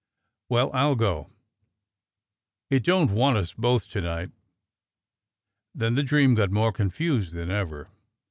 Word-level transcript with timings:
Well, 0.49 0.71
I'll 0.73 0.95
go, 0.95 1.29
it 2.71 2.83
don't 2.83 3.11
want 3.11 3.37
us 3.37 3.53
both 3.53 3.87
to 3.89 4.01
night." 4.01 4.31
Then 5.75 5.93
the 5.93 6.01
dream 6.01 6.33
got 6.33 6.49
more 6.49 6.71
confused 6.71 7.33
than 7.33 7.51
ever. 7.51 7.87